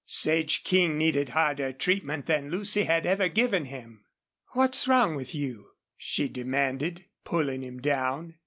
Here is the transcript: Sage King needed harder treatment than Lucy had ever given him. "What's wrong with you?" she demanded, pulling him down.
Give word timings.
Sage 0.07 0.63
King 0.63 0.97
needed 0.97 1.29
harder 1.29 1.71
treatment 1.71 2.25
than 2.25 2.49
Lucy 2.49 2.85
had 2.85 3.05
ever 3.05 3.27
given 3.29 3.65
him. 3.65 4.03
"What's 4.53 4.87
wrong 4.87 5.13
with 5.13 5.35
you?" 5.35 5.67
she 5.95 6.27
demanded, 6.27 7.05
pulling 7.23 7.61
him 7.61 7.79
down. 7.79 8.33